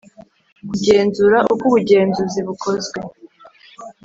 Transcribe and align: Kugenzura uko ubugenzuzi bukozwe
Kugenzura 0.69 1.37
uko 1.51 1.63
ubugenzuzi 1.69 2.39
bukozwe 2.47 2.99